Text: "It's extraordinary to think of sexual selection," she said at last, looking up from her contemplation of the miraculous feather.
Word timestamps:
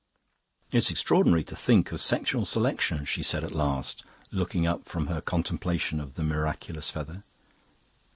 "It's 0.71 0.89
extraordinary 0.89 1.43
to 1.43 1.55
think 1.55 1.91
of 1.91 2.01
sexual 2.01 2.43
selection," 2.43 3.05
she 3.05 3.21
said 3.21 3.43
at 3.43 3.51
last, 3.51 4.03
looking 4.31 4.65
up 4.65 4.85
from 4.85 5.05
her 5.05 5.21
contemplation 5.21 5.99
of 5.99 6.15
the 6.15 6.23
miraculous 6.23 6.89
feather. 6.89 7.23